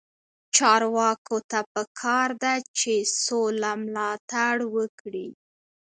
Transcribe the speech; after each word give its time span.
چارواکو 0.55 1.37
ته 1.49 1.59
پکار 1.73 2.29
ده 2.41 2.53
چې، 2.77 2.93
سوله 3.23 3.71
ملاتړ 3.83 4.55
وکړي. 4.75 5.27